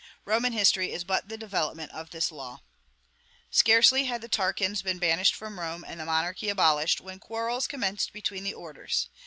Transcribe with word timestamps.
Roman 0.25 0.51
history 0.53 0.91
is 0.91 1.03
but 1.03 1.29
the 1.29 1.37
development 1.37 1.91
of 1.91 2.09
this 2.09 2.31
law. 2.31 2.63
Scarcely 3.51 4.05
had 4.05 4.21
the 4.23 4.27
Tarquins 4.27 4.81
been 4.81 4.97
banished 4.97 5.35
from 5.35 5.59
Rome 5.59 5.85
and 5.87 5.99
the 5.99 6.05
monarchy 6.05 6.49
abolished, 6.49 7.01
when 7.01 7.19
quarrels 7.19 7.67
commenced 7.67 8.11
between 8.11 8.43
the 8.43 8.55
orders. 8.55 9.09